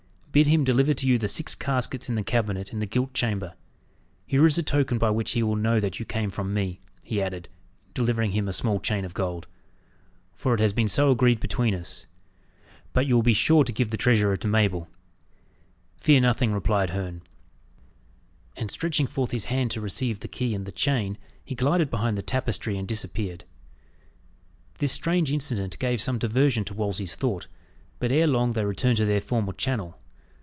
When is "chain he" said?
20.71-21.55